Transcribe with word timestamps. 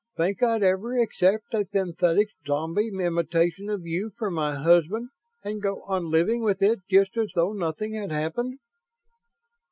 Think 0.17 0.41
I'd 0.41 0.63
ever 0.63 0.97
accept 0.99 1.53
a 1.53 1.63
synthetic 1.63 2.29
zombie 2.47 2.87
imitation 2.87 3.69
of 3.69 3.85
you 3.85 4.09
for 4.17 4.31
my 4.31 4.55
husband 4.55 5.09
and 5.43 5.61
go 5.61 5.83
on 5.83 6.09
living 6.09 6.41
with 6.41 6.63
it 6.63 6.79
just 6.89 7.15
as 7.17 7.29
though 7.35 7.53
nothing 7.53 7.93
had 7.93 8.09
happened?" 8.11 8.57